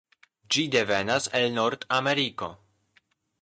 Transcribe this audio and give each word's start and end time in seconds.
Ĝi 0.53 0.63
devenas 0.75 1.27
el 1.41 1.45
nordameriko. 1.59 2.51